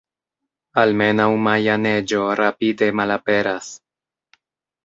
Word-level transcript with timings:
Almenaŭ 0.83 1.27
maja 1.49 1.75
neĝo 1.83 2.23
rapide 2.41 2.91
malaperas! 3.01 3.73